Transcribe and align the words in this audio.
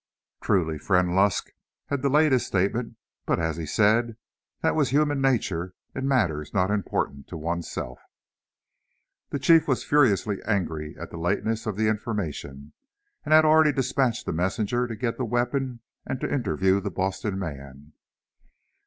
Truly, 0.41 0.79
Friend 0.79 1.15
Lusk 1.15 1.51
had 1.89 2.01
delayed 2.01 2.31
his 2.31 2.43
statement, 2.43 2.95
but 3.27 3.39
as 3.39 3.57
he 3.57 3.67
said, 3.67 4.17
that 4.61 4.73
was 4.73 4.89
human 4.89 5.21
nature, 5.21 5.75
in 5.93 6.07
matters 6.07 6.55
not 6.55 6.71
important 6.71 7.27
to 7.27 7.37
oneself. 7.37 7.99
The 9.29 9.37
Chief 9.37 9.67
was 9.67 9.83
furiously 9.83 10.39
angry 10.43 10.97
at 10.99 11.11
the 11.11 11.17
lateness 11.19 11.67
of 11.67 11.77
the 11.77 11.87
information, 11.87 12.73
and 13.25 13.31
had 13.31 13.45
already 13.45 13.71
dispatched 13.71 14.27
a 14.27 14.33
messenger 14.33 14.87
to 14.87 14.95
get 14.95 15.17
the 15.19 15.23
weapon 15.25 15.81
and 16.03 16.19
to 16.19 16.33
interview 16.33 16.79
the 16.79 16.89
Boston 16.89 17.37
man. 17.37 17.93